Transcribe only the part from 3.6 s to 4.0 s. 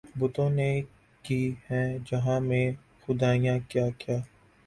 کیا